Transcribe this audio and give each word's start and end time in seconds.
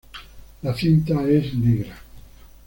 La 0.63 0.73
cinta 0.73 1.21
es 1.29 1.53
negra. 1.53 1.95